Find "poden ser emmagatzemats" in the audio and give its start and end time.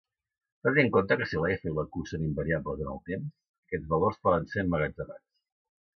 4.29-5.27